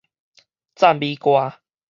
[0.75, 1.59] 讚美歌